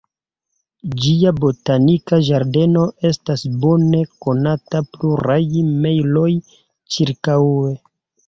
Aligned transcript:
Ĝia 1.01 1.33
botanika 1.41 2.17
ĝardeno 2.29 2.85
estas 3.11 3.43
bone 3.65 4.01
konata 4.27 4.81
pluraj 4.95 5.39
mejloj 5.85 6.27
ĉirkaŭe. 6.97 7.71